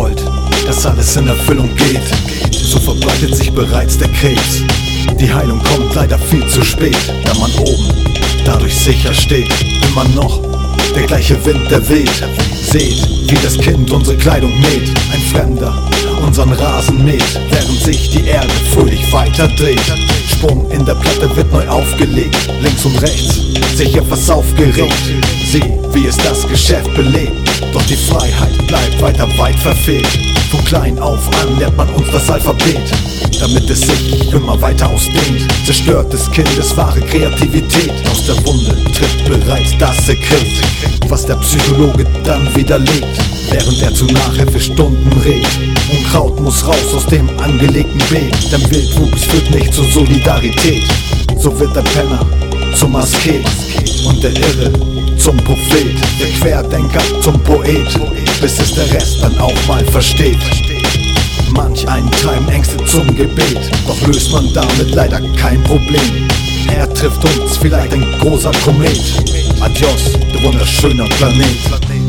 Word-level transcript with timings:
wollt, 0.00 0.24
dass 0.66 0.86
alles 0.86 1.16
in 1.16 1.28
Erfüllung 1.28 1.68
geht, 1.76 2.08
so 2.52 2.78
verbreitet 2.78 3.34
sich 3.36 3.52
bereits 3.52 3.98
der 3.98 4.08
Krebs. 4.08 4.62
Die 5.18 5.32
Heilung 5.32 5.62
kommt 5.62 5.94
leider 5.94 6.18
viel 6.18 6.46
zu 6.46 6.64
spät, 6.64 6.96
da 7.24 7.34
man 7.34 7.52
oben 7.58 7.88
dadurch 8.44 8.74
sicher 8.74 9.12
steht. 9.12 9.50
Immer 9.88 10.04
noch 10.14 10.40
der 10.94 11.06
gleiche 11.06 11.44
Wind, 11.44 11.70
der 11.70 11.86
weht. 11.88 12.24
Seht, 12.62 13.06
wie 13.28 13.38
das 13.42 13.58
Kind 13.58 13.90
unsere 13.90 14.16
Kleidung 14.16 14.52
näht. 14.60 14.88
Ein 15.12 15.22
Fremder 15.32 15.74
unseren 16.24 16.52
Rasen 16.52 17.04
mäht, 17.04 17.38
während 17.50 17.82
sich 17.82 18.10
die 18.10 18.26
Erde 18.26 18.52
fröhlich 18.72 19.12
weiter 19.12 19.48
dreht. 19.48 19.80
Sprung 20.30 20.70
in 20.70 20.84
der 20.86 20.94
Platte 20.94 21.34
wird 21.36 21.52
neu 21.52 21.66
aufgelegt, 21.68 22.38
links 22.62 22.84
und 22.84 23.02
rechts 23.02 23.39
sich 23.80 23.96
etwas 23.96 24.28
aufgeregt. 24.28 24.92
Sieh, 25.50 25.72
wie 25.94 26.06
es 26.06 26.16
das 26.18 26.46
Geschäft 26.46 26.94
belebt, 26.94 27.32
doch 27.72 27.82
die 27.84 27.96
Freiheit 27.96 28.54
bleibt 28.66 29.00
weiter 29.00 29.26
weit 29.38 29.58
verfehlt. 29.58 30.06
Von 30.50 30.62
klein 30.66 30.98
auf 30.98 31.26
an 31.40 31.58
lernt 31.58 31.78
man 31.78 31.88
uns 31.94 32.10
das 32.12 32.28
Alphabet, 32.28 32.82
damit 33.40 33.70
es 33.70 33.80
sich 33.80 34.30
immer 34.34 34.60
weiter 34.60 34.86
ausdehnt. 34.90 35.48
Zerstört 35.64 36.12
des 36.12 36.30
Kindes 36.30 36.76
wahre 36.76 37.00
Kreativität, 37.00 37.94
aus 38.10 38.26
der 38.26 38.36
Wunde 38.44 38.76
tritt 38.92 39.24
bereits 39.24 39.70
das 39.78 39.96
Sekret, 40.04 40.60
was 41.08 41.24
der 41.24 41.36
Psychologe 41.36 42.04
dann 42.22 42.54
widerlegt, 42.54 43.18
während 43.50 43.80
er 43.80 43.94
zu 43.94 44.04
Nachhilfestunden 44.04 45.10
rät. 45.22 45.48
Unkraut 45.90 46.38
muss 46.38 46.66
raus 46.66 46.94
aus 46.94 47.06
dem 47.06 47.30
angelegten 47.38 48.02
Beet, 48.10 48.52
denn 48.52 48.70
Wildwuchs 48.70 49.24
führt 49.24 49.50
nicht 49.52 49.72
zur 49.72 49.86
Solidarität. 49.86 50.84
So 51.38 51.58
wird 51.58 51.74
der 51.74 51.82
Penner 51.82 52.26
zum 52.74 52.96
Asket 52.96 53.44
und 54.06 54.22
der 54.22 54.32
Irre 54.32 54.72
zum 55.18 55.36
Prophet, 55.38 55.94
der 56.18 56.28
Querdenker 56.40 57.02
zum 57.22 57.38
Poet, 57.42 57.88
bis 58.40 58.58
es 58.58 58.74
der 58.74 58.90
Rest 58.92 59.22
dann 59.22 59.38
auch 59.38 59.66
mal 59.66 59.84
versteht. 59.86 60.38
Manch 61.50 61.86
einen 61.88 62.10
treiben 62.10 62.48
Ängste 62.48 62.76
zum 62.84 63.14
Gebet, 63.14 63.70
doch 63.86 64.06
löst 64.06 64.32
man 64.32 64.52
damit 64.52 64.94
leider 64.94 65.20
kein 65.36 65.62
Problem. 65.64 66.28
Er 66.74 66.92
trifft 66.94 67.24
uns 67.24 67.56
vielleicht 67.56 67.92
ein 67.92 68.06
großer 68.20 68.52
Komet. 68.64 69.00
Adios, 69.60 70.12
du 70.32 70.42
wunderschöner 70.42 71.06
Planet. 71.18 71.99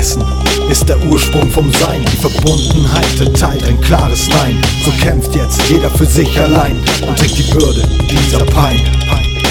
Vergessen 0.00 0.24
ist 0.70 0.88
der 0.88 0.98
Ursprung 1.10 1.50
vom 1.50 1.70
Sein. 1.72 2.02
Die 2.10 2.16
Verbundenheit 2.16 3.20
erteilt 3.20 3.62
ein 3.64 3.78
klares 3.82 4.28
Nein. 4.28 4.56
So 4.82 4.90
kämpft 4.92 5.34
jetzt 5.36 5.60
jeder 5.68 5.90
für 5.90 6.06
sich 6.06 6.40
allein 6.40 6.78
und 7.06 7.18
trägt 7.18 7.36
die 7.36 7.52
Bürde 7.52 7.86
dieser 8.10 8.42
Pein. 8.46 8.80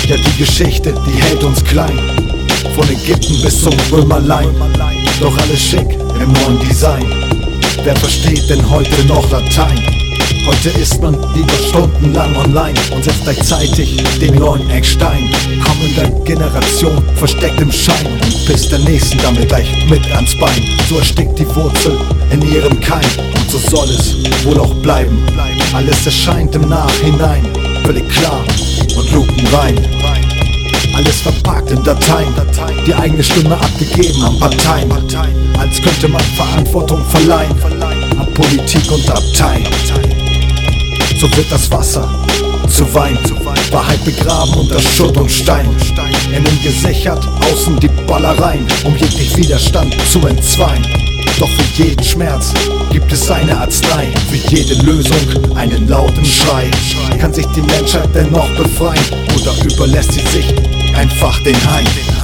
Ja, 0.07 0.15
die 0.17 0.37
Geschichte, 0.39 0.95
die 1.05 1.21
hält 1.21 1.43
uns 1.43 1.63
klein. 1.63 1.99
Von 2.73 2.89
Ägypten 2.89 3.39
bis 3.43 3.61
zum 3.61 3.75
Römerlein. 3.91 4.49
Doch 5.19 5.37
alles 5.37 5.61
schick 5.61 5.99
im 6.19 6.33
neuen 6.33 6.59
Design. 6.67 7.05
Wer 7.83 7.95
versteht 7.97 8.49
denn 8.49 8.67
heute 8.71 9.05
noch 9.05 9.29
Latein? 9.29 9.79
Heute 10.47 10.69
ist 10.79 10.99
man 10.99 11.13
lieber 11.35 11.53
stundenlang 11.69 12.35
online 12.35 12.79
und 12.95 13.03
setzt 13.03 13.21
gleichzeitig 13.23 14.01
den 14.19 14.33
neuen 14.33 14.67
Eckstein. 14.71 15.29
Kommender 15.63 15.78
Generation 16.29 17.03
versteckt 17.15 17.59
im 17.59 17.71
Schein 17.71 18.05
und 18.05 18.45
pisst 18.45 18.71
der 18.71 18.77
nächsten 18.77 19.17
damit 19.17 19.47
gleich 19.47 19.67
mit 19.89 20.05
ans 20.11 20.37
Bein. 20.37 20.63
So 20.87 20.99
erstickt 20.99 21.39
die 21.39 21.55
Wurzel 21.55 21.97
in 22.29 22.39
ihrem 22.53 22.79
Keim 22.81 23.09
und 23.17 23.49
so 23.49 23.57
soll 23.57 23.89
es 23.89 24.15
wohl 24.45 24.59
auch 24.59 24.75
bleiben. 24.75 25.17
Alles 25.73 26.05
erscheint 26.05 26.53
im 26.53 26.69
Nachhinein 26.69 27.47
völlig 27.83 28.07
klar 28.09 28.43
und 28.95 29.11
Lupen 29.11 29.47
rein. 29.47 29.75
Alles 30.93 31.19
verpackt 31.21 31.71
in 31.71 31.83
Dateien, 31.83 32.31
die 32.85 32.93
eigene 32.93 33.23
Stimme 33.23 33.55
abgegeben 33.55 34.21
an 34.21 34.39
Parteien, 34.39 34.91
als 35.57 35.81
könnte 35.81 36.09
man 36.09 36.21
Verantwortung 36.35 37.03
verleihen 37.05 37.55
an 38.19 38.31
Politik 38.35 38.91
und 38.91 39.09
Abteien. 39.09 39.65
So 41.19 41.25
wird 41.35 41.51
das 41.51 41.71
Wasser 41.71 42.28
zu 42.79 42.93
Wein, 42.93 43.19
Wahrheit 43.71 44.03
begraben 44.05 44.53
unter 44.53 44.79
Schutt 44.79 45.17
und 45.17 45.29
Stein. 45.29 45.67
Innen 46.33 46.63
gesichert, 46.63 47.27
außen 47.51 47.77
die 47.77 47.89
Ballereien, 48.07 48.65
um 48.85 48.95
jeglich 48.95 49.35
Widerstand 49.35 49.93
zu 50.09 50.25
entzweien. 50.25 50.87
Doch 51.39 51.49
für 51.49 51.83
jeden 51.83 52.03
Schmerz 52.03 52.53
gibt 52.89 53.11
es 53.11 53.29
eine 53.29 53.59
Arznei, 53.59 54.07
für 54.29 54.55
jede 54.55 54.75
Lösung 54.85 55.55
einen 55.55 55.89
lauten 55.89 56.23
Schrei. 56.23 56.71
Kann 57.19 57.33
sich 57.33 57.47
die 57.47 57.63
Menschheit 57.63 58.09
dennoch 58.15 58.49
befreien 58.55 59.03
oder 59.35 59.53
überlässt 59.65 60.13
sie 60.13 60.21
sich 60.21 60.55
einfach 60.95 61.37
den 61.43 61.57
Hain? 61.69 62.18